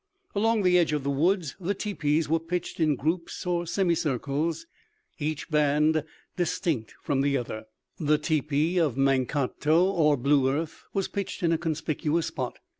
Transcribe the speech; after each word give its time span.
Along 0.33 0.63
the 0.63 0.79
edge 0.79 0.93
of 0.93 1.03
the 1.03 1.11
woods 1.11 1.55
the 1.59 1.75
teepees 1.75 2.27
were 2.27 2.39
pitched 2.39 2.79
in 2.79 2.95
groups 2.95 3.45
or 3.45 3.67
semi 3.67 3.93
circles, 3.93 4.65
each 5.19 5.51
band 5.51 6.03
distinct 6.37 6.95
from 7.03 7.21
the 7.21 7.37
others. 7.37 7.65
The 7.99 8.17
teepee 8.17 8.79
of 8.79 8.97
Mankato 8.97 9.83
or 9.91 10.17
Blue 10.17 10.49
Earth 10.49 10.85
was 10.91 11.07
pitched 11.07 11.43
in 11.43 11.51
a 11.51 11.57
conspicuous 11.59 12.25
spot. 12.25 12.57